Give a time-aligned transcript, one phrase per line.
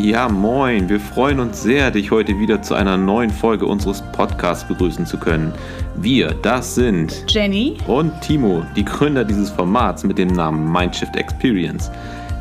[0.00, 0.88] Ja, moin.
[0.88, 5.18] Wir freuen uns sehr, dich heute wieder zu einer neuen Folge unseres Podcasts begrüßen zu
[5.18, 5.52] können.
[5.96, 11.90] Wir, das sind Jenny und Timo, die Gründer dieses Formats mit dem Namen Mindshift Experience.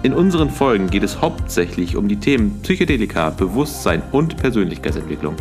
[0.03, 5.35] In unseren Folgen geht es hauptsächlich um die Themen Psychedelika, Bewusstsein und Persönlichkeitsentwicklung.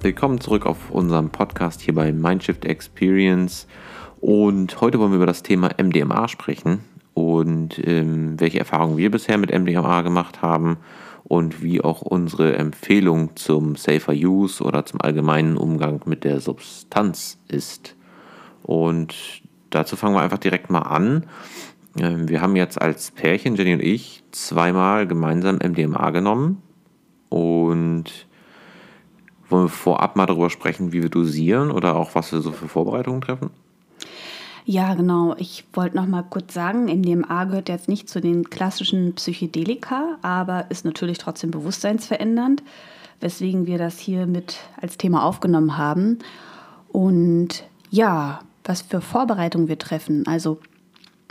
[0.00, 3.66] Willkommen zurück auf unserem Podcast hier bei Mindshift Experience.
[4.22, 6.89] Und heute wollen wir über das Thema MDMA sprechen
[7.20, 10.78] und ähm, welche Erfahrungen wir bisher mit MDMA gemacht haben
[11.24, 17.38] und wie auch unsere Empfehlung zum Safer Use oder zum allgemeinen Umgang mit der Substanz
[17.48, 17.94] ist.
[18.62, 19.14] Und
[19.70, 21.26] dazu fangen wir einfach direkt mal an.
[21.98, 26.62] Ähm, wir haben jetzt als Pärchen, Jenny und ich, zweimal gemeinsam MDMA genommen
[27.28, 28.26] und
[29.48, 32.68] wollen wir vorab mal darüber sprechen, wie wir dosieren oder auch was wir so für
[32.68, 33.50] Vorbereitungen treffen?
[34.64, 35.34] Ja, genau.
[35.38, 40.70] Ich wollte noch mal kurz sagen, MDMA gehört jetzt nicht zu den klassischen Psychedelika, aber
[40.70, 42.62] ist natürlich trotzdem bewusstseinsverändernd,
[43.20, 46.18] weswegen wir das hier mit als Thema aufgenommen haben.
[46.88, 50.26] Und ja, was für Vorbereitungen wir treffen.
[50.26, 50.60] Also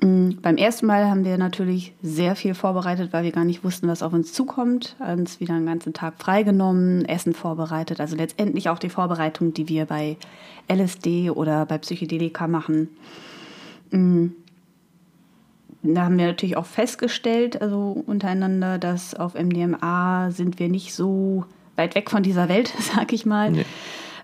[0.02, 4.02] beim ersten Mal haben wir natürlich sehr viel vorbereitet, weil wir gar nicht wussten, was
[4.02, 4.96] auf uns zukommt.
[5.00, 8.00] Uns wieder einen ganzen Tag freigenommen, Essen vorbereitet.
[8.00, 10.16] Also letztendlich auch die Vorbereitung, die wir bei
[10.72, 12.88] LSD oder bei Psychedelika machen.
[13.92, 14.28] Mm,
[15.84, 21.46] da haben wir natürlich auch festgestellt, also untereinander, dass auf MDMA sind wir nicht so
[21.76, 23.52] weit weg von dieser Welt, sag ich mal.
[23.52, 23.66] Nee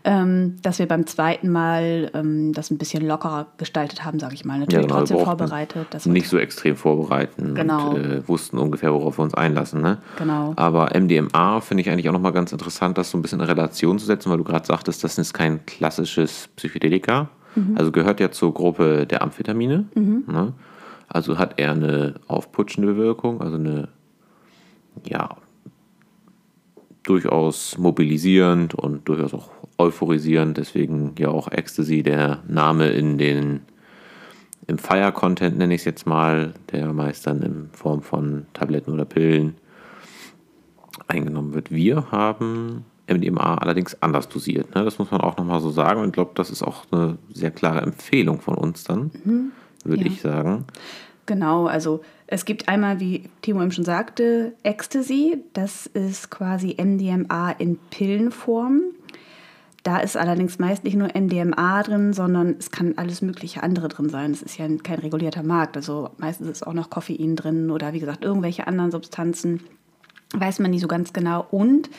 [0.05, 4.45] ähm, dass wir beim zweiten Mal ähm, das ein bisschen lockerer gestaltet haben, sage ich
[4.45, 4.59] mal.
[4.59, 6.05] Natürlich ja, genau, trotzdem vorbereitet.
[6.05, 7.89] nicht so extrem vorbereiten genau.
[7.89, 9.81] und äh, wussten ungefähr, worauf wir uns einlassen.
[9.81, 9.97] Ne?
[10.17, 10.53] Genau.
[10.55, 13.97] Aber MDMA finde ich eigentlich auch nochmal ganz interessant, das so ein bisschen in Relation
[13.97, 17.29] zu setzen, weil du gerade sagtest, das ist kein klassisches Psychedelika.
[17.55, 17.75] Mhm.
[17.75, 19.85] Also gehört ja zur Gruppe der Amphetamine.
[19.95, 20.23] Mhm.
[20.27, 20.53] Ne?
[21.07, 23.89] Also hat er eine aufputschende Wirkung, also eine
[25.03, 25.29] ja,
[27.05, 33.61] durchaus mobilisierend und durchaus auch euphorisierend, deswegen ja auch Ecstasy, der Name in den
[34.67, 39.05] im Fire-Content nenne ich es jetzt mal, der meist dann in Form von Tabletten oder
[39.05, 39.55] Pillen
[41.07, 41.69] eingenommen wird.
[41.69, 44.73] Wir haben MDMA allerdings anders dosiert.
[44.73, 44.83] Ne?
[44.83, 46.01] Das muss man auch nochmal so sagen.
[46.01, 49.51] Und ich glaube, das ist auch eine sehr klare Empfehlung von uns dann, mhm.
[49.83, 50.07] würde ja.
[50.07, 50.65] ich sagen.
[51.25, 55.44] Genau, also es gibt einmal, wie Timo eben schon sagte, Ecstasy.
[55.53, 58.81] Das ist quasi MDMA in Pillenform.
[59.84, 64.09] Da ist allerdings meist nicht nur MDMA drin, sondern es kann alles mögliche andere drin
[64.09, 64.31] sein.
[64.31, 65.78] Es ist ja kein regulierter Markt.
[65.78, 69.62] Also meistens ist auch noch Koffein drin oder wie gesagt irgendwelche anderen Substanzen.
[70.34, 71.46] Weiß man nicht so ganz genau.
[71.52, 71.92] Und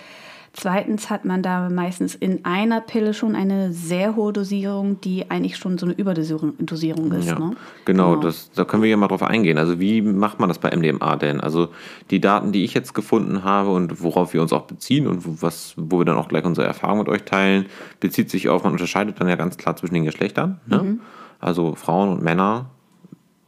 [0.58, 5.58] Zweitens hat man da meistens in einer Pille schon eine sehr hohe Dosierung, die eigentlich
[5.58, 7.26] schon so eine Überdosierung Dosierung ist.
[7.26, 7.56] Ja, ne?
[7.84, 8.22] genau, genau.
[8.22, 9.58] Das, da können wir ja mal drauf eingehen.
[9.58, 11.42] Also wie macht man das bei MDMA denn?
[11.42, 11.68] Also
[12.10, 15.74] die Daten, die ich jetzt gefunden habe und worauf wir uns auch beziehen und was,
[15.76, 17.66] wo wir dann auch gleich unsere Erfahrung mit euch teilen,
[18.00, 20.58] bezieht sich auf, man unterscheidet dann ja ganz klar zwischen den Geschlechtern.
[20.66, 20.82] Ne?
[20.82, 21.00] Mhm.
[21.38, 22.70] Also Frauen und Männer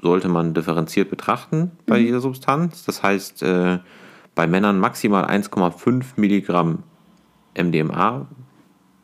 [0.02, 2.04] sollte man differenziert betrachten bei mhm.
[2.04, 2.84] dieser Substanz.
[2.84, 3.78] Das heißt, äh,
[4.34, 6.84] bei Männern maximal 1,5 Milligramm
[7.56, 8.26] MDMA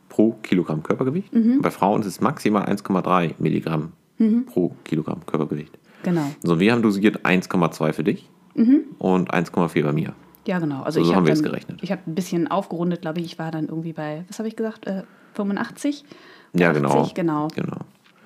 [0.08, 1.32] pro Kilogramm Körpergewicht.
[1.34, 1.60] Mhm.
[1.62, 4.46] Bei Frauen ist es maximal 1,3 Milligramm mhm.
[4.46, 5.78] pro Kilogramm Körpergewicht.
[6.04, 6.26] Genau.
[6.42, 8.84] So, wir haben dosiert 1,2 für dich mhm.
[8.98, 10.14] und 1,4 bei mir.
[10.46, 10.82] Ja, genau.
[10.82, 11.82] Also so, so haben wir es gerechnet.
[11.82, 13.26] Ich habe ein bisschen aufgerundet, glaube ich.
[13.26, 16.04] Ich war dann irgendwie bei, was habe ich gesagt, äh, 85?
[16.52, 17.48] Ja, 80, genau.
[17.54, 17.78] genau.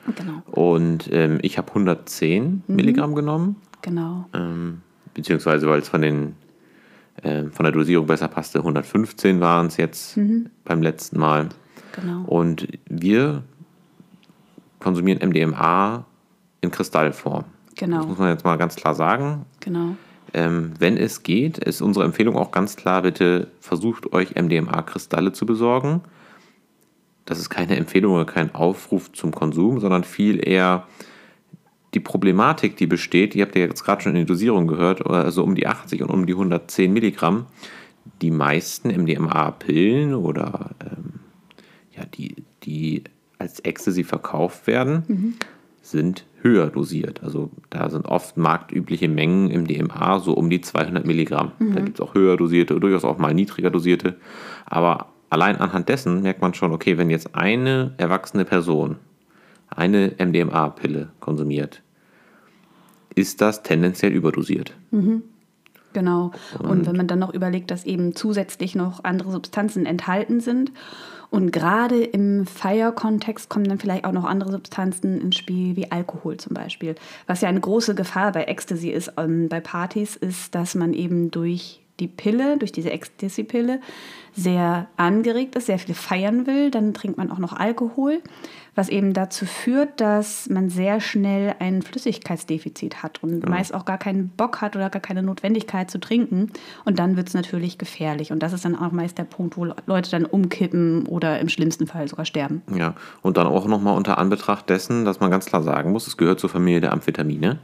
[0.06, 0.12] Genau.
[0.16, 0.42] genau.
[0.50, 2.74] Und ähm, ich habe 110 mhm.
[2.74, 3.56] Milligramm genommen.
[3.82, 4.26] Genau.
[4.34, 4.82] Ähm,
[5.14, 6.34] beziehungsweise, weil es von den
[7.22, 8.58] äh, von der Dosierung besser passte.
[8.58, 10.50] 115 waren es jetzt mhm.
[10.64, 11.48] beim letzten Mal.
[11.92, 12.24] Genau.
[12.24, 13.42] Und wir
[14.78, 16.04] konsumieren MDMA
[16.60, 17.44] in Kristallform.
[17.76, 17.98] Genau.
[17.98, 19.46] Das muss man jetzt mal ganz klar sagen.
[19.60, 19.96] Genau.
[20.34, 25.46] Ähm, wenn es geht, ist unsere Empfehlung auch ganz klar, bitte versucht euch MDMA-Kristalle zu
[25.46, 26.02] besorgen.
[27.24, 30.86] Das ist keine Empfehlung oder kein Aufruf zum Konsum, sondern viel eher
[31.94, 35.42] die Problematik, die besteht, die habt ihr jetzt gerade schon in der Dosierung gehört, also
[35.42, 37.46] um die 80 und um die 110 Milligramm,
[38.20, 41.20] die meisten MDMA-Pillen oder ähm,
[41.96, 43.04] ja, die, die
[43.38, 45.34] als Ecstasy verkauft werden, mhm.
[45.80, 47.22] sind höher dosiert.
[47.22, 51.52] Also da sind oft marktübliche Mengen im DMA so um die 200 Milligramm.
[51.58, 51.74] Mhm.
[51.74, 54.16] Da gibt es auch höher dosierte, durchaus auch mal niedriger dosierte.
[54.66, 58.96] Aber allein anhand dessen merkt man schon, okay, wenn jetzt eine erwachsene Person
[59.78, 61.82] eine MDMA-Pille konsumiert,
[63.14, 64.74] ist das tendenziell überdosiert.
[64.90, 65.22] Mhm.
[65.94, 66.32] Genau.
[66.58, 70.70] Und wenn man dann noch überlegt, dass eben zusätzlich noch andere Substanzen enthalten sind
[71.30, 76.36] und gerade im Feierkontext kommen dann vielleicht auch noch andere Substanzen ins Spiel, wie Alkohol
[76.38, 76.94] zum Beispiel.
[77.26, 81.30] Was ja eine große Gefahr bei Ecstasy ist, ähm, bei Partys, ist, dass man eben
[81.30, 83.80] durch die Pille, durch diese Ecstasy-Pille,
[84.34, 86.70] sehr angeregt ist, sehr viel feiern will.
[86.70, 88.22] Dann trinkt man auch noch Alkohol,
[88.78, 93.50] was eben dazu führt, dass man sehr schnell ein Flüssigkeitsdefizit hat und Genau.
[93.50, 96.50] meist auch gar keinen Bock hat oder gar keine Notwendigkeit zu trinken.
[96.84, 98.32] Und dann wird es natürlich gefährlich.
[98.32, 101.86] Und das ist dann auch meist der Punkt, wo Leute dann umkippen oder im schlimmsten
[101.86, 102.62] Fall sogar sterben.
[102.74, 106.16] Ja, und dann auch nochmal unter Anbetracht dessen, dass man ganz klar sagen muss, es
[106.16, 107.58] gehört zur Familie der Amphetamine.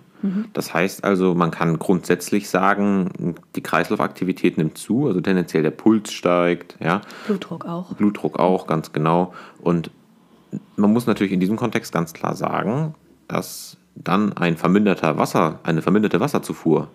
[0.55, 6.13] Das heißt also, man kann grundsätzlich sagen, die Kreislaufaktivität nimmt zu, also tendenziell der Puls
[6.13, 7.93] steigt, ja, Blutdruck auch.
[7.93, 9.35] Blutdruck auch, ganz genau.
[9.61, 9.91] Und
[10.77, 12.95] man muss natürlich in diesem Kontext ganz klar sagen,
[13.29, 16.89] dass dann ein verminderter Wasser, eine verminderte Wasserzufuhr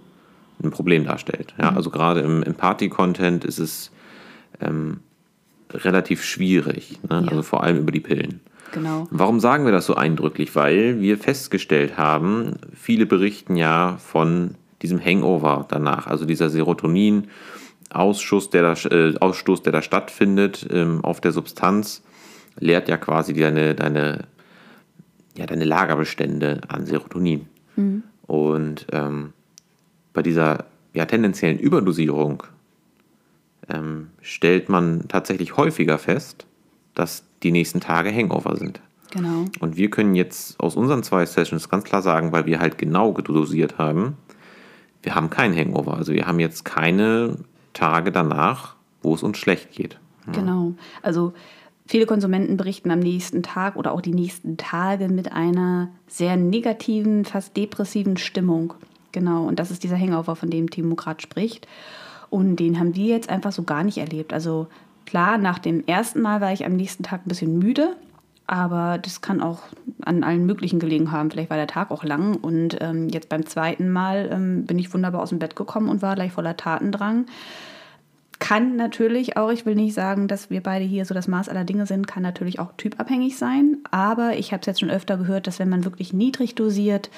[0.61, 1.53] ein Problem darstellt.
[1.57, 3.91] Ja, also gerade im, im Party-Content ist es
[4.59, 4.99] ähm,
[5.71, 7.23] relativ schwierig, ne?
[7.23, 7.29] Ja.
[7.29, 8.41] also vor allem über die Pillen.
[8.71, 9.07] Genau.
[9.09, 10.55] Warum sagen wir das so eindrücklich?
[10.55, 18.61] Weil wir festgestellt haben, viele berichten ja von diesem Hangover danach, also dieser Serotonin-Ausschuss, der
[18.61, 22.03] da, äh, Ausstoß, der da stattfindet ähm, auf der Substanz,
[22.59, 24.25] leert ja quasi deine, deine,
[25.35, 27.47] ja, deine Lagerbestände an Serotonin.
[28.27, 29.33] Und ähm,
[30.13, 32.43] bei dieser ja, tendenziellen Überdosierung
[33.69, 36.45] ähm, stellt man tatsächlich häufiger fest,
[36.93, 38.81] dass die nächsten Tage Hangover sind.
[39.11, 39.45] Genau.
[39.59, 43.13] Und wir können jetzt aus unseren zwei Sessions ganz klar sagen, weil wir halt genau
[43.13, 44.17] gedosiert haben,
[45.01, 45.95] wir haben kein Hangover.
[45.95, 47.37] Also wir haben jetzt keine
[47.73, 49.97] Tage danach, wo es uns schlecht geht.
[50.31, 50.73] Genau.
[51.01, 51.33] Also
[51.89, 57.25] viele Konsumenten berichten am nächsten Tag oder auch die nächsten Tage mit einer sehr negativen,
[57.25, 58.75] fast depressiven Stimmung.
[59.11, 59.47] Genau.
[59.47, 61.67] Und das ist dieser Hangover, von dem Timo gerade spricht.
[62.29, 64.33] Und den haben wir jetzt einfach so gar nicht erlebt.
[64.33, 64.67] Also
[65.07, 67.95] klar, nach dem ersten Mal war ich am nächsten Tag ein bisschen müde.
[68.45, 69.63] Aber das kann auch
[70.01, 71.31] an allen möglichen gelegen haben.
[71.31, 72.35] Vielleicht war der Tag auch lang.
[72.35, 76.03] Und ähm, jetzt beim zweiten Mal ähm, bin ich wunderbar aus dem Bett gekommen und
[76.03, 77.25] war gleich voller Tatendrang.
[78.39, 81.65] Kann natürlich auch, ich will nicht sagen, dass wir beide hier so das Maß aller
[81.65, 83.77] Dinge sind, kann natürlich auch typabhängig sein.
[83.91, 87.09] Aber ich habe es jetzt schon öfter gehört, dass wenn man wirklich niedrig dosiert,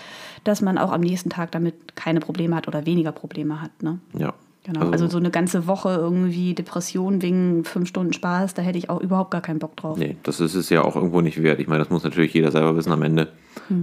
[0.43, 3.83] dass man auch am nächsten Tag damit keine Probleme hat oder weniger Probleme hat.
[3.83, 3.99] Ne?
[4.17, 4.33] Ja.
[4.63, 4.91] Genau.
[4.91, 9.01] Also, so eine ganze Woche irgendwie Depression wegen fünf Stunden Spaß, da hätte ich auch
[9.01, 9.97] überhaupt gar keinen Bock drauf.
[9.97, 11.59] Nee, das ist es ja auch irgendwo nicht wert.
[11.59, 13.29] Ich meine, das muss natürlich jeder selber wissen am Ende.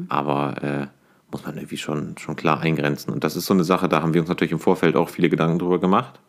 [0.09, 0.87] Aber äh,
[1.31, 3.13] muss man irgendwie schon, schon klar eingrenzen.
[3.13, 5.29] Und das ist so eine Sache, da haben wir uns natürlich im Vorfeld auch viele
[5.29, 6.21] Gedanken drüber gemacht.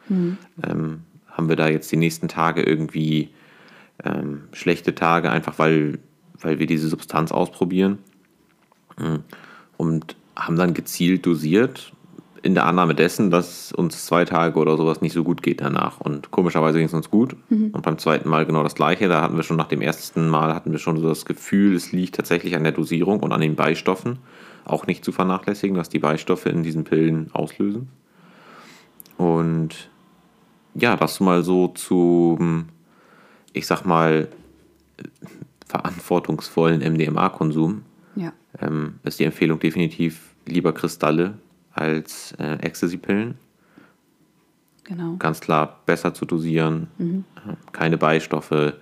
[0.68, 3.30] Ähm, haben wir da jetzt die nächsten Tage irgendwie
[4.04, 6.00] ähm, schlechte Tage, einfach weil,
[6.42, 8.00] weil wir diese Substanz ausprobieren.
[8.98, 9.18] Mm.
[9.78, 11.94] Und haben dann gezielt dosiert,
[12.42, 16.00] in der Annahme dessen, dass uns zwei Tage oder sowas nicht so gut geht danach.
[16.00, 17.36] Und komischerweise ging es uns gut.
[17.50, 19.08] Und beim zweiten Mal genau das gleiche.
[19.08, 21.92] Da hatten wir schon nach dem ersten Mal hatten wir schon so das Gefühl, es
[21.92, 24.20] liegt tatsächlich an der Dosierung und an den Beistoffen.
[24.70, 27.90] Auch nicht zu vernachlässigen, was die Beistoffe in diesen Pillen auslösen.
[29.18, 29.90] Und
[30.76, 32.68] ja, das mal so zum,
[33.54, 34.28] ich sag mal,
[35.68, 37.84] verantwortungsvollen MDMA-Konsum
[38.16, 38.34] Ja.
[38.60, 41.38] ähm, ist die Empfehlung definitiv lieber Kristalle
[41.72, 43.36] als äh, Ecstasy-Pillen.
[44.84, 45.16] Genau.
[45.18, 48.80] Ganz klar besser zu dosieren, äh, keine Beistoffe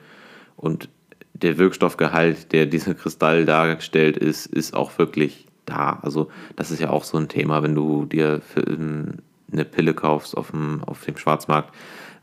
[0.56, 0.90] und
[1.34, 6.00] der Wirkstoffgehalt, der dieser Kristall dargestellt ist, ist auch wirklich da.
[6.02, 9.20] Also das ist ja auch so ein Thema, wenn du dir ähm,
[9.52, 11.74] eine Pille kaufst auf dem, auf dem Schwarzmarkt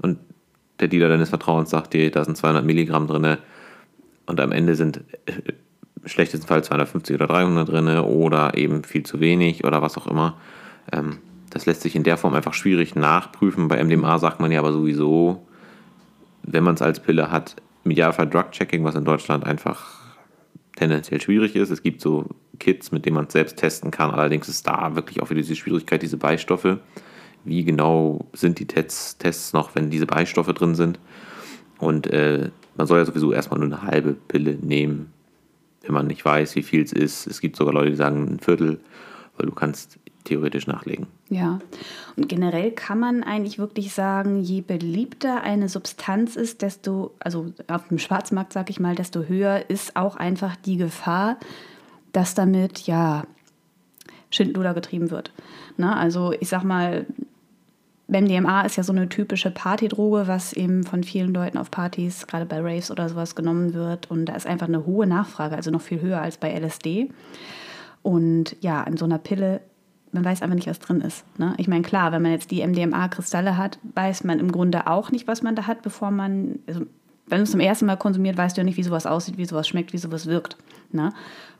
[0.02, 0.18] und
[0.80, 3.38] der Dealer deines Vertrauens sagt dir, da sind 200 Milligramm drin
[4.26, 5.52] und am Ende sind äh,
[6.02, 10.06] im schlechtesten Fall 250 oder 300 drin oder eben viel zu wenig oder was auch
[10.06, 10.36] immer.
[10.92, 11.18] Ähm,
[11.50, 13.68] das lässt sich in der Form einfach schwierig nachprüfen.
[13.68, 15.46] Bei MDMA sagt man ja aber sowieso,
[16.42, 20.03] wenn man es als Pille hat, im Idealfall Drug-Checking, was in Deutschland einfach
[20.76, 21.70] tendenziell schwierig ist.
[21.70, 22.26] Es gibt so
[22.58, 24.10] Kits, mit denen man es selbst testen kann.
[24.10, 26.80] Allerdings ist da wirklich auch wieder diese Schwierigkeit, diese Beistoffe.
[27.44, 30.98] Wie genau sind die Tests, Tests noch, wenn diese Beistoffe drin sind?
[31.78, 35.12] Und äh, man soll ja sowieso erstmal nur eine halbe Pille nehmen,
[35.82, 37.26] wenn man nicht weiß, wie viel es ist.
[37.26, 38.80] Es gibt sogar Leute, die sagen ein Viertel,
[39.36, 41.06] weil du kannst theoretisch nachlegen.
[41.28, 41.60] Ja,
[42.16, 47.88] und generell kann man eigentlich wirklich sagen, je beliebter eine Substanz ist, desto, also auf
[47.88, 51.38] dem Schwarzmarkt sag ich mal, desto höher ist auch einfach die Gefahr,
[52.12, 53.24] dass damit, ja,
[54.30, 55.32] Schindluder getrieben wird.
[55.76, 55.94] Ne?
[55.94, 57.06] Also ich sag mal,
[58.08, 62.44] MDMA ist ja so eine typische Partydroge, was eben von vielen Leuten auf Partys, gerade
[62.44, 64.10] bei Raves oder sowas, genommen wird.
[64.10, 67.10] Und da ist einfach eine hohe Nachfrage, also noch viel höher als bei LSD.
[68.02, 69.60] Und ja, an so einer Pille
[70.14, 71.24] man weiß einfach nicht, was drin ist.
[71.38, 71.54] Ne?
[71.58, 75.26] Ich meine, klar, wenn man jetzt die MDMA-Kristalle hat, weiß man im Grunde auch nicht,
[75.26, 76.86] was man da hat, bevor man, also
[77.26, 79.44] wenn du es zum ersten Mal konsumiert, weißt du ja nicht, wie sowas aussieht, wie
[79.44, 80.56] sowas schmeckt, wie sowas wirkt.
[80.92, 81.12] Ne?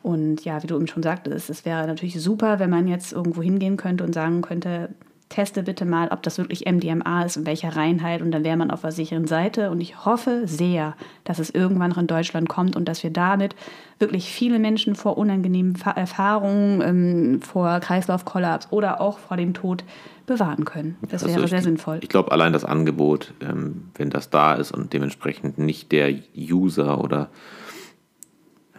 [0.03, 3.43] Und ja, wie du eben schon sagtest, es wäre natürlich super, wenn man jetzt irgendwo
[3.43, 4.91] hingehen könnte und sagen könnte,
[5.35, 8.71] teste bitte mal, ob das wirklich MDMA ist und welcher Reinheit und dann wäre man
[8.71, 9.71] auf der sicheren Seite.
[9.71, 13.57] Und ich hoffe sehr, dass es irgendwann noch in Deutschland kommt und dass wir damit
[13.99, 19.85] wirklich viele Menschen vor unangenehmen Erfahrungen, ähm, vor Kreislaufkollaps oder auch vor dem Tod
[20.27, 20.97] bewahren können.
[21.03, 21.99] Das also wäre ich, sehr sinnvoll.
[22.03, 27.03] Ich glaube, allein das Angebot, ähm, wenn das da ist und dementsprechend nicht der User
[27.03, 27.29] oder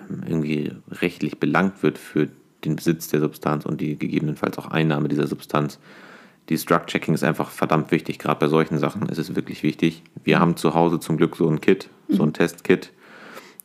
[0.09, 2.29] ähm, irgendwie rechtlich belangt wird für
[2.63, 5.79] den Besitz der Substanz und die gegebenenfalls auch Einnahme dieser Substanz,
[6.49, 8.19] die Struct-Checking ist einfach verdammt wichtig.
[8.19, 10.03] Gerade bei solchen Sachen ist es wirklich wichtig.
[10.23, 12.33] Wir haben zu Hause zum Glück so ein Kit, so ein mhm.
[12.33, 12.91] Testkit.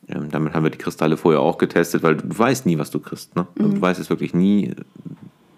[0.07, 2.99] Ähm, damit haben wir die Kristalle vorher auch getestet, weil du weißt nie, was du
[2.99, 3.35] kriegst.
[3.35, 3.47] Ne?
[3.55, 3.75] Mhm.
[3.75, 4.73] Du weißt es wirklich nie.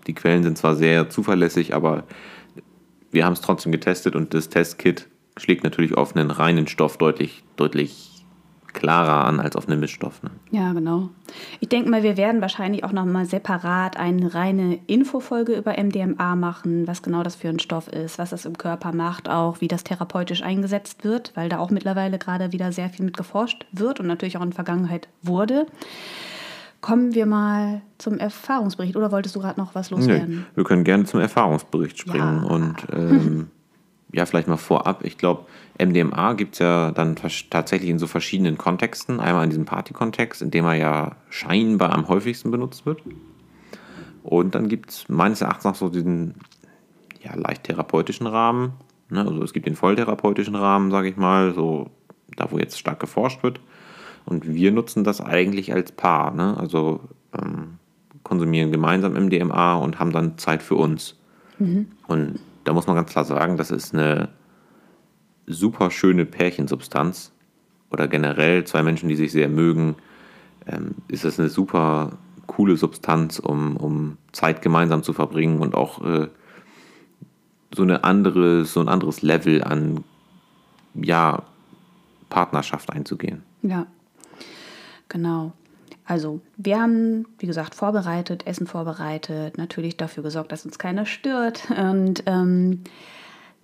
[0.08, 2.03] Die Quellen sind zwar sehr zuverlässig, aber
[3.12, 7.44] wir haben es trotzdem getestet und das Testkit schlägt natürlich auf einen reinen Stoff deutlich,
[7.56, 8.12] deutlich
[8.74, 10.22] klarer an als auf einem Mischstoff.
[10.24, 10.32] Ne?
[10.51, 11.10] Ja, genau.
[11.60, 16.88] Ich denke mal, wir werden wahrscheinlich auch nochmal separat eine reine Infofolge über MDMA machen,
[16.88, 19.84] was genau das für ein Stoff ist, was das im Körper macht, auch wie das
[19.84, 24.08] therapeutisch eingesetzt wird, weil da auch mittlerweile gerade wieder sehr viel mit geforscht wird und
[24.08, 25.65] natürlich auch in der Vergangenheit wurde.
[26.82, 30.39] Kommen wir mal zum Erfahrungsbericht oder wolltest du gerade noch was loswerden?
[30.39, 32.50] Nee, wir können gerne zum Erfahrungsbericht springen ja.
[32.50, 33.48] und ähm,
[34.13, 35.03] ja, vielleicht mal vorab.
[35.03, 35.46] Ich glaube,
[35.84, 37.15] MDMA gibt es ja dann
[37.50, 39.20] tatsächlich in so verschiedenen Kontexten.
[39.20, 43.01] Einmal in diesem Party-Kontext, in dem er ja scheinbar am häufigsten benutzt wird.
[44.22, 46.36] Und dann gibt es meines Erachtens auch so diesen
[47.24, 48.74] ja, leicht therapeutischen Rahmen.
[49.10, 49.22] Ne?
[49.22, 51.89] Also es gibt den volltherapeutischen Rahmen, sage ich mal, so
[52.38, 53.60] da, wo jetzt stark geforscht wird.
[54.25, 56.32] Und wir nutzen das eigentlich als Paar.
[56.32, 56.55] Ne?
[56.55, 57.01] Also
[57.38, 57.79] ähm,
[58.22, 61.20] konsumieren gemeinsam MDMA und haben dann Zeit für uns.
[61.58, 61.88] Mhm.
[62.08, 64.29] Und da muss man ganz klar sagen, das ist eine
[65.46, 67.32] super schöne Pärchensubstanz
[67.91, 69.96] oder generell zwei Menschen, die sich sehr mögen,
[70.65, 72.17] ähm, ist das eine super
[72.48, 76.27] coole Substanz, um, um Zeit gemeinsam zu verbringen und auch äh,
[77.74, 80.03] so, eine andere, so ein anderes Level an
[80.93, 81.43] ja,
[82.29, 83.43] Partnerschaft einzugehen.
[83.62, 83.88] Ja,
[85.10, 85.53] genau.
[86.05, 91.69] Also, wir haben, wie gesagt, vorbereitet, Essen vorbereitet, natürlich dafür gesorgt, dass uns keiner stört.
[91.72, 92.81] Und ähm,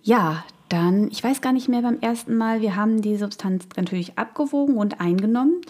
[0.04, 4.18] ja, dann, ich weiß gar nicht mehr beim ersten Mal, wir haben die Substanz natürlich
[4.18, 5.62] abgewogen und eingenommen.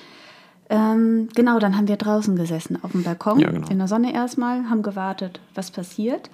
[0.69, 3.67] Ähm, genau, dann haben wir draußen gesessen auf dem Balkon, ja, genau.
[3.69, 6.29] in der Sonne erstmal, haben gewartet, was passiert.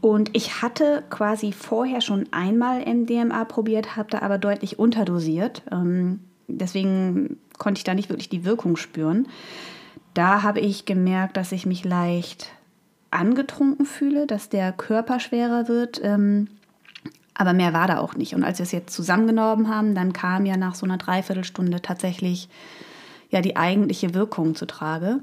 [0.00, 5.62] Und ich hatte quasi vorher schon einmal MDMA probiert, habe da aber deutlich unterdosiert.
[5.72, 9.28] Ähm, deswegen konnte ich da nicht wirklich die Wirkung spüren.
[10.14, 12.52] Da habe ich gemerkt, dass ich mich leicht
[13.10, 16.00] angetrunken fühle, dass der Körper schwerer wird.
[16.02, 16.48] Ähm,
[17.34, 18.34] aber mehr war da auch nicht.
[18.34, 22.48] Und als wir es jetzt zusammengenommen haben, dann kam ja nach so einer Dreiviertelstunde tatsächlich
[23.30, 25.20] ja die eigentliche Wirkung zu Trage.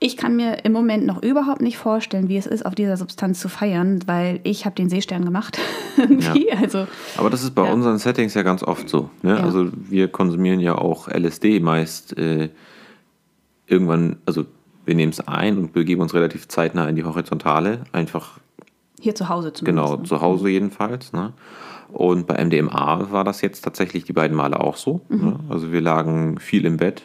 [0.00, 3.40] Ich kann mir im Moment noch überhaupt nicht vorstellen, wie es ist, auf dieser Substanz
[3.40, 5.58] zu feiern, weil ich habe den Seestern gemacht.
[6.08, 6.34] ja.
[6.60, 6.86] also,
[7.16, 7.72] Aber das ist bei ja.
[7.72, 9.10] unseren Settings ja ganz oft so.
[9.22, 9.36] Ne?
[9.36, 9.42] Ja.
[9.42, 12.50] Also wir konsumieren ja auch LSD meist äh,
[13.66, 14.44] irgendwann, also
[14.84, 18.38] wir nehmen es ein und begeben uns relativ zeitnah in die Horizontale, einfach
[19.00, 19.86] hier zu Hause zumindest.
[19.88, 20.04] Genau, ne?
[20.04, 21.12] zu Hause jedenfalls.
[21.12, 21.32] Ne?
[21.92, 25.00] Und bei MDMA war das jetzt tatsächlich die beiden Male auch so.
[25.08, 25.24] Mhm.
[25.24, 25.40] Ne?
[25.48, 27.02] Also wir lagen viel im Bett.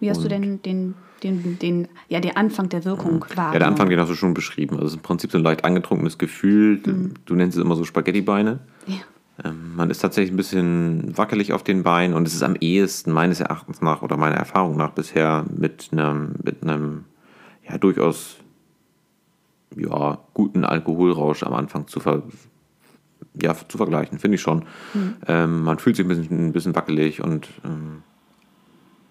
[0.00, 0.94] Wie hast du denn den,
[1.26, 3.52] den, den, ja, den Anfang der Wirkung wahrgenommen?
[3.52, 4.76] Ja, der Anfang, den hast du schon beschrieben.
[4.76, 6.80] Also es ist im Prinzip so ein leicht angetrunkenes Gefühl.
[6.84, 7.14] Mhm.
[7.24, 8.60] Du nennst es immer so Spaghettibeine.
[8.86, 8.96] Ja.
[9.44, 13.12] Ähm, man ist tatsächlich ein bisschen wackelig auf den Beinen und es ist am ehesten
[13.12, 17.04] meines Erachtens nach oder meiner Erfahrung nach bisher mit einem, mit einem
[17.68, 18.36] ja, durchaus
[19.76, 22.22] ja, guten Alkoholrausch am Anfang zu, ver,
[23.40, 24.64] ja, zu vergleichen, finde ich schon.
[24.94, 25.16] Mhm.
[25.26, 28.02] Ähm, man fühlt sich ein bisschen, ein bisschen wackelig und ähm,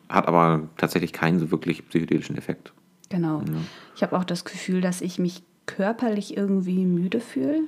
[0.10, 2.74] hat aber tatsächlich keinen so wirklich psychedelischen Effekt.
[3.10, 3.40] Genau.
[3.40, 3.54] Ja.
[3.96, 7.62] Ich habe auch das Gefühl, dass ich mich körperlich irgendwie müde fühle.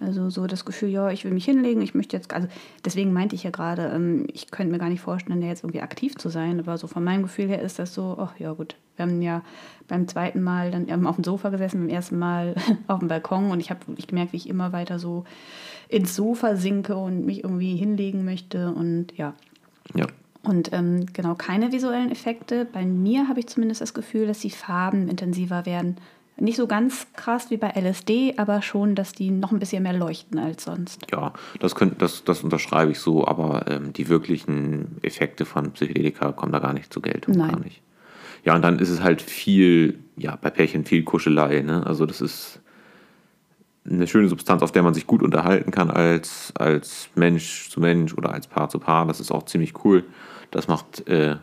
[0.00, 2.48] Also so das Gefühl, ja, ich will mich hinlegen, ich möchte jetzt, also
[2.86, 6.16] deswegen meinte ich ja gerade, ähm, ich könnte mir gar nicht vorstellen, jetzt irgendwie aktiv
[6.16, 9.04] zu sein, aber so von meinem Gefühl her ist das so, ach ja gut, wir
[9.04, 9.42] haben ja
[9.88, 12.54] beim zweiten Mal dann auf dem Sofa gesessen, beim ersten Mal
[12.86, 15.24] auf dem Balkon und ich habe wirklich gemerkt, wie ich immer weiter so
[15.90, 19.34] ins Sofa sinke und mich irgendwie hinlegen möchte und ja.
[19.94, 20.06] Ja.
[20.42, 22.64] Und ähm, genau, keine visuellen Effekte.
[22.64, 25.96] Bei mir habe ich zumindest das Gefühl, dass die Farben intensiver werden
[26.40, 29.92] nicht so ganz krass wie bei LSD, aber schon, dass die noch ein bisschen mehr
[29.92, 31.06] leuchten als sonst.
[31.12, 36.32] Ja, das, könnt, das, das unterschreibe ich so, aber ähm, die wirklichen Effekte von Psychedelika
[36.32, 37.36] kommen da gar nicht zur Geltung.
[37.36, 37.50] Nein.
[37.50, 37.82] Gar nicht.
[38.44, 41.60] Ja, und dann ist es halt viel, ja, bei Pärchen viel Kuschelei.
[41.60, 41.86] Ne?
[41.86, 42.59] Also das ist
[43.90, 48.14] eine schöne Substanz, auf der man sich gut unterhalten kann als, als Mensch zu Mensch
[48.14, 49.06] oder als Paar zu Paar.
[49.06, 50.04] Das ist auch ziemlich cool.
[50.50, 51.36] Das macht äh,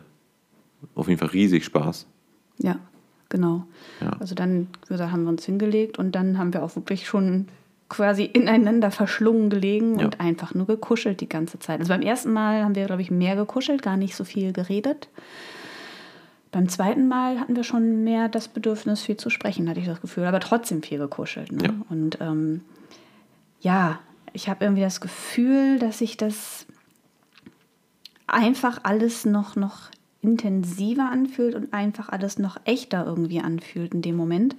[0.94, 2.06] auf jeden Fall riesig Spaß.
[2.58, 2.76] Ja,
[3.28, 3.64] genau.
[4.00, 4.16] Ja.
[4.20, 7.48] Also dann wie gesagt, haben wir uns hingelegt und dann haben wir auch wirklich schon
[7.88, 10.04] quasi ineinander verschlungen gelegen Ja.
[10.04, 11.80] und einfach nur gekuschelt die ganze Zeit.
[11.80, 15.08] Also beim ersten Mal haben wir, glaube ich, mehr gekuschelt, gar nicht so viel geredet.
[16.50, 20.00] Beim zweiten Mal hatten wir schon mehr das Bedürfnis, viel zu sprechen, hatte ich das
[20.00, 21.52] Gefühl, aber trotzdem viel gekuschelt.
[21.52, 21.64] Ne?
[21.64, 21.74] Ja.
[21.90, 22.62] Und ähm,
[23.60, 24.00] ja,
[24.32, 26.66] ich habe irgendwie das Gefühl, dass sich das
[28.26, 29.90] einfach alles noch, noch
[30.20, 34.56] intensiver anfühlt und einfach alles noch echter irgendwie anfühlt in dem Moment.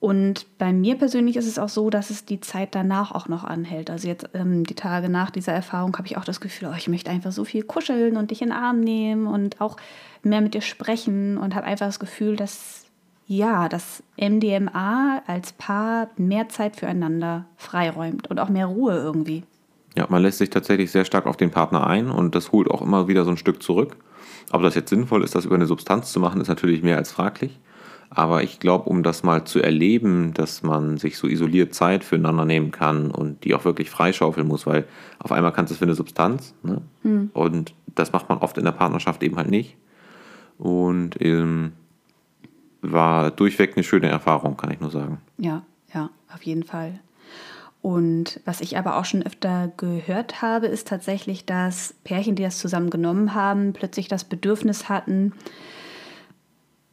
[0.00, 3.42] Und bei mir persönlich ist es auch so, dass es die Zeit danach auch noch
[3.42, 3.90] anhält.
[3.90, 6.88] Also jetzt ähm, die Tage nach dieser Erfahrung habe ich auch das Gefühl, oh, ich
[6.88, 9.76] möchte einfach so viel kuscheln und dich in den Arm nehmen und auch
[10.22, 12.84] mehr mit dir sprechen und habe einfach das Gefühl, dass
[13.30, 19.44] ja, dass MDMA als Paar mehr Zeit füreinander freiräumt und auch mehr Ruhe irgendwie.
[19.96, 22.80] Ja, man lässt sich tatsächlich sehr stark auf den Partner ein und das holt auch
[22.80, 23.96] immer wieder so ein Stück zurück.
[24.50, 27.12] Ob das jetzt sinnvoll ist, das über eine Substanz zu machen, ist natürlich mehr als
[27.12, 27.58] fraglich.
[28.10, 32.44] Aber ich glaube, um das mal zu erleben, dass man sich so isoliert Zeit füreinander
[32.44, 34.86] nehmen kann und die auch wirklich freischaufeln muss, weil
[35.18, 36.54] auf einmal kannst du es für eine Substanz.
[36.62, 36.80] Ne?
[37.34, 39.76] Und das macht man oft in der Partnerschaft eben halt nicht.
[40.56, 41.72] Und ähm,
[42.80, 45.18] war durchweg eine schöne Erfahrung, kann ich nur sagen.
[45.36, 45.62] Ja,
[45.92, 47.00] ja, auf jeden Fall.
[47.80, 52.58] Und was ich aber auch schon öfter gehört habe, ist tatsächlich, dass Pärchen, die das
[52.58, 55.32] zusammen genommen haben, plötzlich das Bedürfnis hatten,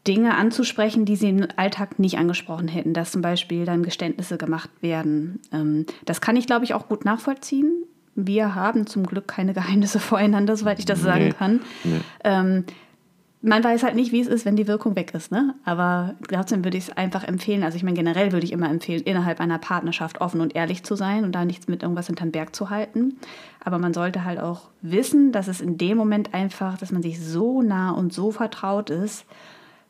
[0.08, 4.70] Dinge anzusprechen, die sie im Alltag nicht angesprochen hätten, dass zum Beispiel dann Geständnisse gemacht
[4.82, 5.40] werden.
[5.52, 7.72] Ähm, das kann ich, glaube ich, auch gut nachvollziehen.
[8.16, 11.62] Wir haben zum Glück keine Geheimnisse voreinander, soweit ich das sagen Nee, kann.
[11.84, 12.00] nee.
[12.24, 12.64] Ähm,
[13.42, 15.32] man weiß halt nicht, wie es ist, wenn die Wirkung weg ist.
[15.32, 15.54] Ne?
[15.66, 17.64] Aber trotzdem würde ich es einfach empfehlen.
[17.64, 20.96] Also ich meine, generell würde ich immer empfehlen, innerhalb einer Partnerschaft offen und ehrlich zu
[20.96, 23.18] sein und da nichts mit irgendwas hinterm Berg zu halten.
[23.64, 27.24] Aber man sollte halt auch wissen, dass es in dem Moment einfach, dass man sich
[27.24, 29.26] so nah und so vertraut ist,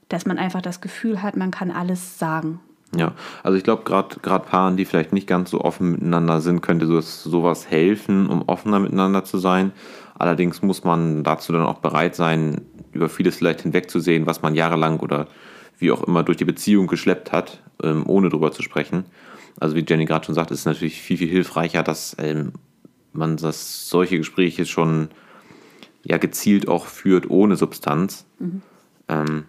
[0.09, 2.59] dass man einfach das Gefühl hat, man kann alles sagen.
[2.95, 3.13] Ja,
[3.43, 6.85] also ich glaube, gerade gerade Paaren, die vielleicht nicht ganz so offen miteinander sind, könnte
[6.85, 9.71] so, sowas helfen, um offener miteinander zu sein.
[10.17, 12.61] Allerdings muss man dazu dann auch bereit sein,
[12.93, 15.27] über vieles vielleicht hinwegzusehen, was man jahrelang oder
[15.77, 19.05] wie auch immer durch die Beziehung geschleppt hat, ähm, ohne drüber zu sprechen.
[19.59, 22.53] Also wie Jenny gerade schon sagt, ist es natürlich viel, viel hilfreicher, dass ähm,
[23.11, 25.09] man das, solche Gespräche schon
[26.03, 28.25] ja, gezielt auch führt ohne Substanz.
[29.09, 29.45] Ähm,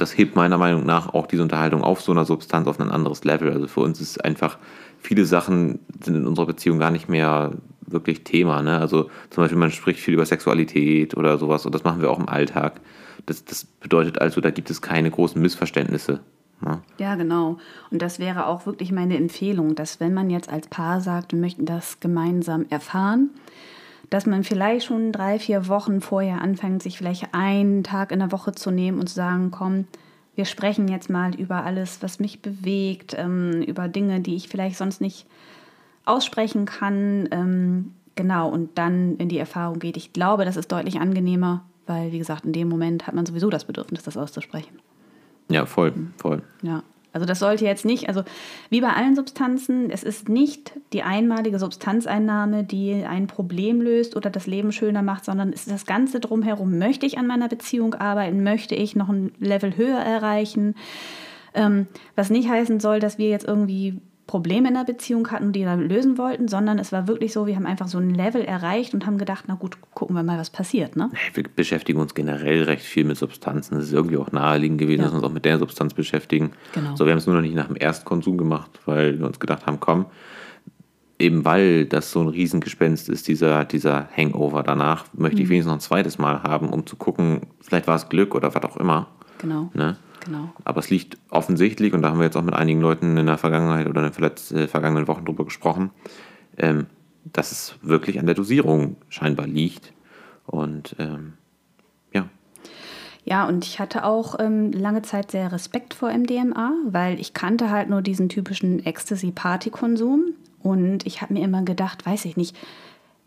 [0.00, 3.24] das hebt meiner Meinung nach auch diese Unterhaltung auf so einer Substanz auf ein anderes
[3.24, 3.52] Level.
[3.52, 4.58] Also für uns ist einfach,
[4.98, 7.52] viele Sachen sind in unserer Beziehung gar nicht mehr
[7.86, 8.62] wirklich Thema.
[8.62, 8.78] Ne?
[8.78, 12.18] Also zum Beispiel, man spricht viel über Sexualität oder sowas und das machen wir auch
[12.18, 12.80] im Alltag.
[13.26, 16.20] Das, das bedeutet also, da gibt es keine großen Missverständnisse.
[16.60, 16.80] Ne?
[16.98, 17.58] Ja, genau.
[17.90, 21.38] Und das wäre auch wirklich meine Empfehlung, dass wenn man jetzt als Paar sagt, wir
[21.38, 23.30] möchten das gemeinsam erfahren,
[24.10, 28.32] dass man vielleicht schon drei, vier Wochen vorher anfängt, sich vielleicht einen Tag in der
[28.32, 29.86] Woche zu nehmen und zu sagen, komm,
[30.34, 34.76] wir sprechen jetzt mal über alles, was mich bewegt, ähm, über Dinge, die ich vielleicht
[34.76, 35.26] sonst nicht
[36.04, 37.28] aussprechen kann.
[37.32, 39.96] Ähm, genau, und dann in die Erfahrung geht.
[39.96, 43.50] Ich glaube, das ist deutlich angenehmer, weil, wie gesagt, in dem Moment hat man sowieso
[43.50, 44.78] das Bedürfnis, das auszusprechen.
[45.50, 46.42] Ja, voll, voll.
[46.62, 48.22] Ja, also das sollte jetzt nicht, also
[48.70, 54.30] wie bei allen Substanzen, es ist nicht die einmalige Substanzeinnahme, die ein Problem löst oder
[54.30, 56.78] das Leben schöner macht, sondern es ist das Ganze drumherum.
[56.78, 58.42] Möchte ich an meiner Beziehung arbeiten?
[58.42, 60.74] Möchte ich noch ein Level höher erreichen?
[61.54, 65.64] Ähm, was nicht heißen soll, dass wir jetzt irgendwie Probleme in der Beziehung hatten, die
[65.64, 68.94] wir lösen wollten, sondern es war wirklich so, wir haben einfach so ein Level erreicht
[68.94, 70.94] und haben gedacht, na gut, gucken wir mal, was passiert.
[70.96, 71.10] Ne?
[71.34, 73.76] Wir beschäftigen uns generell recht viel mit Substanzen.
[73.78, 75.04] Es ist irgendwie auch naheliegend gewesen, Ja.
[75.06, 76.52] dass wir uns auch mit der Substanz beschäftigen.
[76.74, 76.94] Genau.
[76.94, 79.66] So, wir haben es nur noch nicht nach dem Erstkonsum gemacht, weil wir uns gedacht
[79.66, 80.06] haben, komm,
[81.18, 85.78] eben weil das so ein Riesengespenst ist, dieser, dieser Hangover danach, möchte ich wenigstens noch
[85.78, 89.08] ein zweites Mal haben, um zu gucken, vielleicht war es Glück oder was auch immer.
[89.38, 89.70] Genau.
[89.74, 89.96] Ne?
[90.24, 90.52] Genau.
[90.64, 93.38] Aber es liegt offensichtlich, und da haben wir jetzt auch mit einigen Leuten in der
[93.38, 95.90] Vergangenheit oder in den äh, vergangenen Wochen drüber gesprochen,
[96.56, 96.86] ähm,
[97.24, 99.92] dass es wirklich an der Dosierung scheinbar liegt.
[100.46, 101.34] Und ähm,
[102.12, 102.28] ja,
[103.24, 107.70] Ja, und ich hatte auch ähm, lange Zeit sehr Respekt vor MDMA, weil ich kannte
[107.70, 110.34] halt nur diesen typischen Ecstasy-Party-Konsum.
[110.62, 112.56] Und ich habe mir immer gedacht, weiß ich nicht,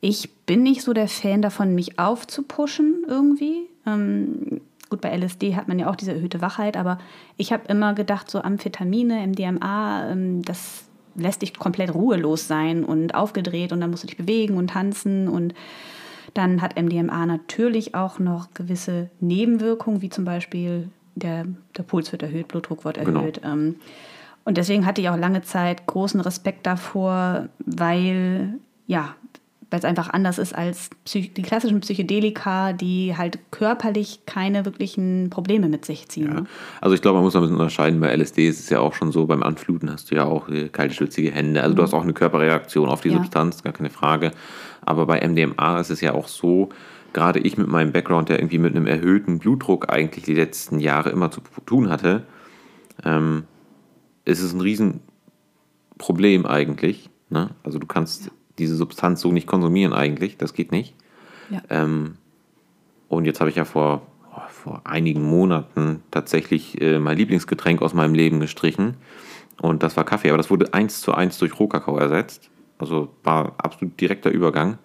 [0.02, 3.70] ich bin nicht so der Fan davon, mich aufzupushen irgendwie.
[3.86, 4.62] Ähm,
[4.92, 7.00] gut, bei LSD hat man ja auch diese erhöhte Wachheit, aber
[7.38, 10.84] ich habe immer gedacht, so Amphetamine, MDMA, ähm, das
[11.16, 15.28] lässt dich komplett ruhelos sein und aufgedreht und dann musst du dich bewegen und tanzen
[15.28, 15.54] und
[16.34, 22.24] dann hat MDMA natürlich auch noch gewisse Nebenwirkungen, wie zum Beispiel der, der Puls wird
[22.24, 23.20] erhöht, Blutdruck wird Genau.
[23.20, 23.42] erhöht.
[23.44, 23.76] Ähm,
[24.46, 28.56] Und deswegen hatte ich auch lange Zeit großen Respekt davor, weil
[28.88, 29.16] ja,
[29.72, 35.30] weil es einfach anders ist als Psych die klassischen Psychedelika, die halt körperlich keine wirklichen
[35.30, 36.34] Probleme mit sich ziehen.
[36.36, 36.44] Ja.
[36.82, 38.02] Also ich glaube, man muss ein bisschen unterscheiden.
[38.02, 40.94] Bei LSD ist es ja auch schon so, beim Anfluten hast du ja auch kalte,
[40.94, 41.62] schwitzige Hände.
[41.62, 41.78] Also mhm.
[41.78, 43.18] du hast auch eine Körperreaktion auf die ja.
[43.18, 44.32] Substanz, gar keine Frage.
[44.82, 46.68] Aber bei MDMA ist es ja auch so,
[47.14, 51.12] gerade ich mit meinem Background, der irgendwie mit einem erhöhten Blutdruck eigentlich die letzten Jahre
[51.12, 52.24] immer zu tun hatte,
[53.06, 53.44] ähm,
[54.26, 57.10] ist es ein Riesenproblem eigentlich.
[57.30, 57.52] Ne?
[57.64, 60.38] Also du kannst ja diese Substanz so nicht konsumieren eigentlich.
[60.38, 60.96] Das geht nicht.
[61.50, 61.62] Ja.
[61.70, 62.16] Ähm,
[63.10, 67.94] und jetzt habe ich ja vor, oh, vor einigen Monaten tatsächlich äh, mein Lieblingsgetränk aus
[67.94, 68.96] meinem Leben gestrichen.
[69.62, 70.30] Und das war Kaffee.
[70.30, 72.50] Aber das wurde eins zu eins durch Rohkakao ersetzt.
[72.80, 74.78] Also war absolut direkter Übergang.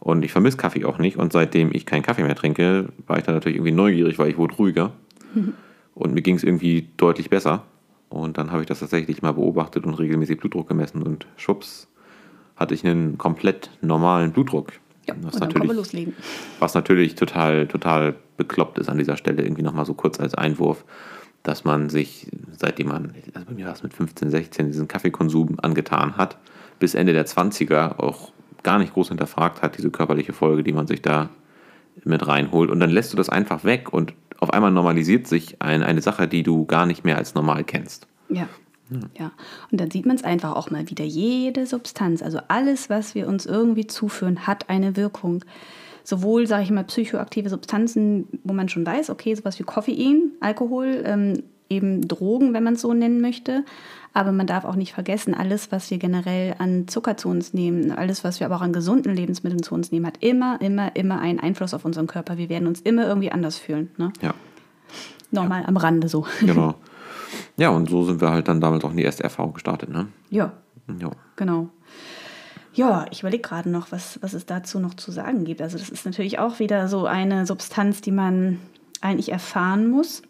[0.00, 1.16] Und ich vermisse Kaffee auch nicht.
[1.16, 4.38] Und seitdem ich keinen Kaffee mehr trinke, war ich dann natürlich irgendwie neugierig, weil ich
[4.38, 4.92] wurde ruhiger.
[5.34, 5.54] Mhm.
[5.94, 7.64] Und mir ging es irgendwie deutlich besser.
[8.08, 11.02] Und dann habe ich das tatsächlich mal beobachtet und regelmäßig Blutdruck gemessen.
[11.02, 11.87] Und schwupps,
[12.58, 14.72] hatte ich einen komplett normalen Blutdruck.
[15.06, 16.14] Ja, was natürlich, loslegen.
[16.58, 20.84] Was natürlich total, total bekloppt ist an dieser Stelle, irgendwie nochmal so kurz als Einwurf,
[21.42, 25.56] dass man sich, seitdem man, also bei mir war es mit 15, 16, diesen Kaffeekonsum
[25.62, 26.36] angetan hat,
[26.78, 30.86] bis Ende der 20er auch gar nicht groß hinterfragt hat, diese körperliche Folge, die man
[30.86, 31.30] sich da
[32.04, 32.70] mit reinholt.
[32.70, 36.28] Und dann lässt du das einfach weg und auf einmal normalisiert sich ein, eine Sache,
[36.28, 38.06] die du gar nicht mehr als normal kennst.
[38.28, 38.48] Ja.
[39.18, 39.32] Ja,
[39.70, 41.04] und dann sieht man es einfach auch mal wieder.
[41.04, 45.44] Jede Substanz, also alles, was wir uns irgendwie zuführen, hat eine Wirkung.
[46.04, 51.02] Sowohl, sage ich mal, psychoaktive Substanzen, wo man schon weiß, okay, sowas wie Koffein, Alkohol,
[51.04, 53.64] ähm, eben Drogen, wenn man es so nennen möchte.
[54.14, 57.92] Aber man darf auch nicht vergessen, alles, was wir generell an Zucker zu uns nehmen,
[57.92, 61.20] alles, was wir aber auch an gesunden Lebensmitteln zu uns nehmen, hat immer, immer, immer
[61.20, 62.38] einen Einfluss auf unseren Körper.
[62.38, 63.90] Wir werden uns immer irgendwie anders fühlen.
[63.98, 64.12] Ne?
[64.22, 64.34] Ja.
[65.30, 65.68] Nochmal ja.
[65.68, 66.26] am Rande so.
[66.40, 66.74] Genau.
[67.56, 70.08] Ja, und so sind wir halt dann damals auch in die erste Erfahrung gestartet, ne?
[70.30, 70.52] Ja.
[71.00, 71.10] Ja.
[71.36, 71.68] Genau.
[72.74, 75.60] Ja, ich überlege gerade noch, was, was es dazu noch zu sagen gibt.
[75.60, 78.60] Also das ist natürlich auch wieder so eine Substanz, die man
[79.00, 80.22] eigentlich erfahren muss.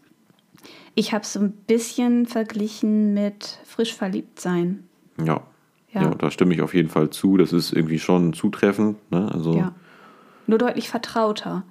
[0.94, 4.84] Ich habe es so ein bisschen verglichen mit frisch verliebt sein.
[5.22, 5.42] Ja.
[5.92, 6.02] ja.
[6.02, 7.37] Ja, da stimme ich auf jeden Fall zu.
[7.37, 8.96] Das ist irgendwie schon zutreffend.
[9.11, 9.30] Ne?
[9.32, 9.74] Also ja.
[10.46, 11.64] Nur deutlich vertrauter.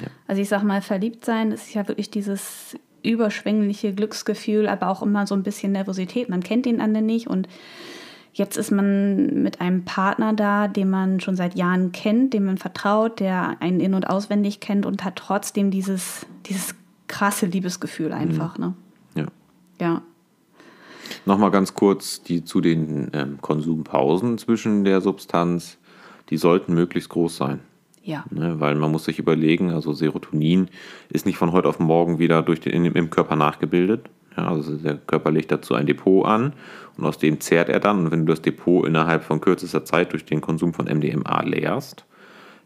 [0.00, 0.08] Ja.
[0.28, 5.26] Also ich sage mal, verliebt sein ist ja wirklich dieses überschwängliche Glücksgefühl, aber auch immer
[5.26, 6.28] so ein bisschen Nervosität.
[6.28, 7.48] Man kennt den anderen nicht und
[8.32, 12.58] jetzt ist man mit einem Partner da, den man schon seit Jahren kennt, dem man
[12.58, 16.74] vertraut, der einen in- und auswendig kennt und hat trotzdem dieses, dieses
[17.08, 18.58] krasse Liebesgefühl einfach.
[18.58, 18.64] Mhm.
[18.64, 18.74] Ne?
[19.16, 19.26] Ja.
[19.80, 20.02] Ja.
[21.26, 25.78] Nochmal ganz kurz die, zu den ähm, Konsumpausen zwischen der Substanz.
[26.30, 27.60] Die sollten möglichst groß sein.
[28.02, 28.24] Ja.
[28.30, 30.68] Ne, weil man muss sich überlegen, also Serotonin
[31.10, 34.08] ist nicht von heute auf morgen wieder durch den, im Körper nachgebildet.
[34.36, 36.54] Ja, also der Körper legt dazu ein Depot an
[36.96, 38.04] und aus dem zehrt er dann.
[38.04, 42.04] Und wenn du das Depot innerhalb von kürzester Zeit durch den Konsum von MDMA leerst,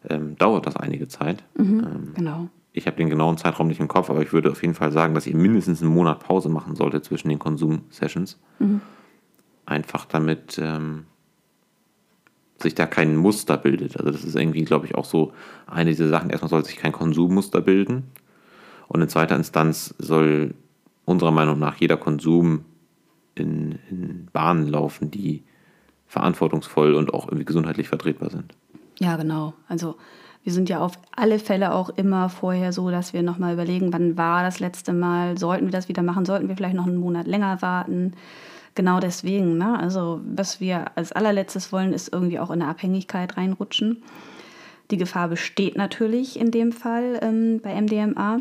[0.09, 1.43] ähm, dauert das einige Zeit.
[1.57, 2.49] Mhm, ähm, genau.
[2.73, 5.15] Ich habe den genauen Zeitraum nicht im Kopf, aber ich würde auf jeden Fall sagen,
[5.15, 8.41] dass ihr mindestens einen Monat Pause machen solltet zwischen den Konsum-Sessions.
[8.59, 8.81] Mhm.
[9.65, 11.05] Einfach damit ähm,
[12.65, 13.97] sich da kein Muster bildet.
[13.97, 15.33] Also das ist irgendwie, glaube ich, auch so
[15.67, 16.31] eine dieser Sachen.
[16.31, 18.05] Erstmal soll sich kein Konsummuster bilden.
[18.89, 20.55] Und in zweiter Instanz soll
[21.05, 22.65] unserer Meinung nach jeder Konsum
[23.35, 25.45] in, in Bahnen laufen, die
[26.07, 28.55] verantwortungsvoll und auch irgendwie gesundheitlich vertretbar sind.
[28.99, 29.55] Ja, genau.
[29.69, 29.97] Also
[30.45, 34.17] wir sind ja auf alle Fälle auch immer vorher so, dass wir nochmal überlegen, wann
[34.17, 37.27] war das letzte Mal, sollten wir das wieder machen, sollten wir vielleicht noch einen Monat
[37.27, 38.13] länger warten
[38.75, 39.59] genau deswegen.
[39.59, 39.79] Ne?
[39.79, 44.03] Also was wir als allerletztes wollen, ist irgendwie auch in eine Abhängigkeit reinrutschen.
[44.91, 48.41] Die Gefahr besteht natürlich in dem Fall ähm, bei MDMA.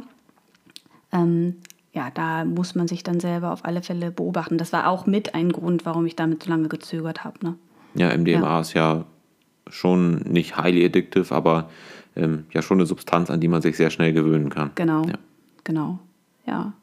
[1.11, 1.55] Ähm,
[1.93, 4.57] ja, da muss man sich dann selber auf alle Fälle beobachten.
[4.57, 7.37] Das war auch mit ein Grund, warum ich damit so lange gezögert habe.
[7.43, 7.55] Ne?
[7.95, 8.59] Ja, MDMA ja.
[8.59, 9.05] ist ja
[9.67, 11.69] schon nicht highly addictive, aber
[12.15, 14.71] ähm, ja schon eine Substanz, an die man sich sehr schnell gewöhnen kann.
[14.75, 15.15] Genau, ja.
[15.63, 15.99] genau,
[16.45, 16.73] ja.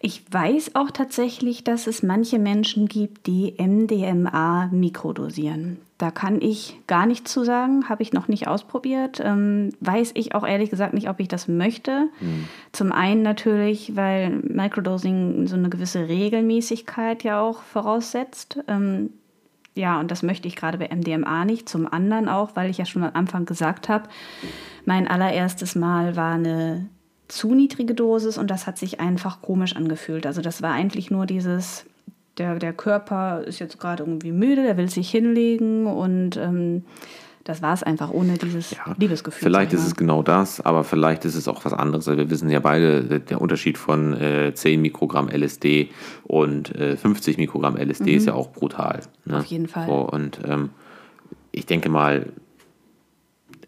[0.00, 5.78] Ich weiß auch tatsächlich, dass es manche Menschen gibt, die MDMA mikrodosieren.
[5.98, 9.20] Da kann ich gar nichts zu sagen, habe ich noch nicht ausprobiert.
[9.22, 12.08] Ähm, weiß ich auch ehrlich gesagt nicht, ob ich das möchte.
[12.20, 12.48] Mhm.
[12.70, 18.60] Zum einen natürlich, weil Microdosing so eine gewisse Regelmäßigkeit ja auch voraussetzt.
[18.68, 19.10] Ähm,
[19.74, 21.68] ja, und das möchte ich gerade bei MDMA nicht.
[21.68, 24.08] Zum anderen auch, weil ich ja schon am Anfang gesagt habe,
[24.84, 26.88] mein allererstes Mal war eine
[27.28, 30.26] zu niedrige Dosis und das hat sich einfach komisch angefühlt.
[30.26, 31.84] Also das war eigentlich nur dieses,
[32.38, 36.84] der, der Körper ist jetzt gerade irgendwie müde, der will sich hinlegen und ähm,
[37.44, 39.42] das war es einfach, ohne dieses Ja, Liebesgefühl.
[39.42, 42.06] Vielleicht ist es genau das, aber vielleicht ist es auch was anderes.
[42.06, 45.88] Wir wissen ja beide der Unterschied von äh, 10 Mikrogramm LSD
[46.24, 49.00] und äh, 50 Mikrogramm LSD ist ja auch brutal.
[49.24, 49.34] Ne?
[49.34, 49.40] Mhm.
[49.40, 49.86] Auf jeden Fall.
[49.86, 50.70] So, und ähm,
[51.50, 52.26] ich denke mal,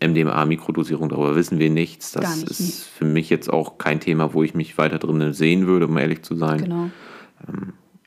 [0.00, 2.12] MDMA-Mikrodosierung, darüber wissen wir nichts.
[2.12, 2.66] Das nicht, ist nee.
[2.98, 6.22] für mich jetzt auch kein Thema, wo ich mich weiter drin sehen würde, um ehrlich
[6.22, 6.62] zu sein.
[6.64, 6.90] Genau.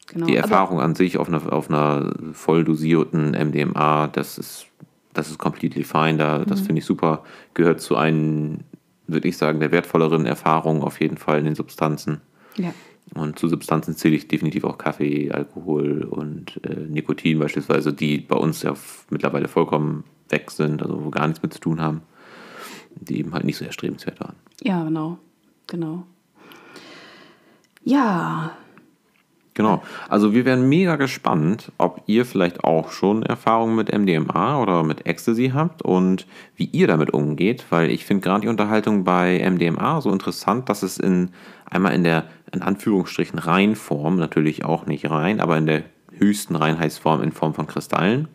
[0.07, 0.25] genau.
[0.25, 4.67] Die Aber- Erfahrung an sich auf einer, auf einer voll dosierten MDMA, das ist,
[5.13, 6.17] das ist completely fine.
[6.17, 6.65] Da, Das Mhm.
[6.65, 7.23] finde ich super.
[7.53, 8.59] Gehört zu einem,
[9.07, 12.21] würde ich sagen, der wertvolleren Erfahrungen auf jeden Fall in den Substanzen.
[12.57, 12.73] Ja.
[13.15, 18.35] Und zu Substanzen zähle ich definitiv auch Kaffee, Alkohol und äh, Nikotin beispielsweise, die bei
[18.37, 18.73] uns ja
[19.11, 22.01] mittlerweile vollkommen weg sind, also wo gar nichts mit zu tun haben,
[22.95, 24.35] die eben halt nicht so erstrebenswert waren.
[24.61, 25.17] ja, genau.
[25.67, 26.03] Genau.
[27.85, 28.51] Ja,
[29.55, 29.83] Genau.
[30.09, 35.05] Also wir wären mega gespannt, ob ihr vielleicht auch schon Erfahrungen mit MDMA oder mit
[35.05, 40.01] Ecstasy habt und wie ihr damit umgeht, weil ich finde gerade die Unterhaltung bei MDMA
[40.01, 41.29] so interessant, dass es in
[41.69, 45.83] einmal in der in Anführungsstrichen Reinform, natürlich auch nicht rein, aber in der
[46.17, 48.27] höchsten Reinheitsform in Form von Kristallen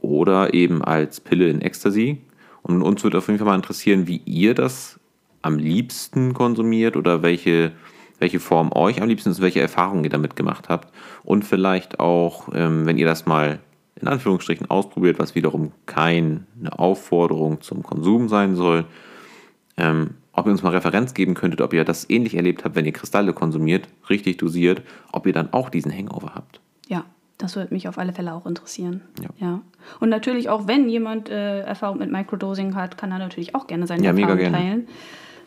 [0.00, 2.18] oder eben als Pille in Ecstasy.
[2.62, 5.00] Und uns würde auf jeden Fall mal interessieren, wie ihr das
[5.42, 7.72] am liebsten konsumiert oder welche,
[8.18, 10.92] welche Form euch am liebsten ist, welche Erfahrungen ihr damit gemacht habt.
[11.24, 13.60] Und vielleicht auch, ähm, wenn ihr das mal
[13.96, 18.84] in Anführungsstrichen ausprobiert, was wiederum keine Aufforderung zum Konsum sein soll,
[19.76, 22.86] ähm, ob ihr uns mal Referenz geben könntet, ob ihr das ähnlich erlebt habt, wenn
[22.86, 24.82] ihr Kristalle konsumiert, richtig dosiert,
[25.12, 26.60] ob ihr dann auch diesen Hangover habt.
[26.88, 27.04] ja,
[27.42, 29.02] das würde mich auf alle Fälle auch interessieren.
[29.38, 29.60] Ja.
[29.98, 33.86] Und natürlich auch, wenn jemand äh, Erfahrung mit Microdosing hat, kann er natürlich auch gerne
[33.86, 34.66] seine Ja, mega Erfahrungen gerne.
[34.66, 34.88] teilen.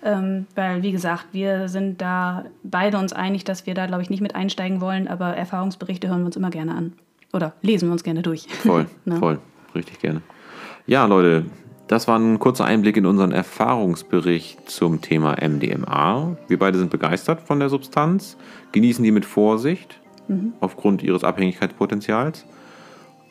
[0.06, 4.10] Ähm, weil, wie gesagt, wir sind da beide uns einig, dass wir da, glaube ich,
[4.10, 6.94] nicht mit einsteigen wollen, aber Erfahrungsberichte hören wir uns immer gerne an.
[7.32, 8.48] Oder lesen wir uns gerne durch.
[8.64, 9.16] Voll, Ne?
[9.18, 9.40] voll,
[9.74, 10.22] richtig gerne.
[10.86, 11.46] Ja, Leute,
[11.88, 16.38] das war ein kurzer Einblick in unseren Erfahrungsbericht zum Thema MDMA.
[16.48, 18.38] Wir beide sind begeistert von der Substanz,
[18.74, 20.00] genießen die mit Vorsicht
[20.60, 22.46] aufgrund ihres Abhängigkeitspotenzials.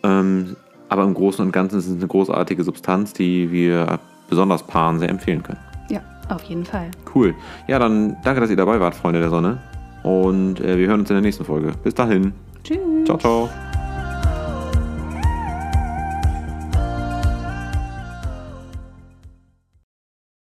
[0.03, 0.57] Ähm,
[0.89, 5.09] aber im Großen und Ganzen ist es eine großartige Substanz, die wir besonders Paaren sehr
[5.09, 5.61] empfehlen können.
[5.91, 6.91] Ja, auf jeden Fall.
[7.15, 7.35] Cool.
[7.67, 9.59] Ja, dann danke, dass ihr dabei wart, Freunde der Sonne.
[10.03, 11.73] Und äh, wir hören uns in der nächsten Folge.
[11.83, 12.33] Bis dahin.
[12.65, 12.79] Tschüss.
[13.07, 13.49] Ciao, ciao.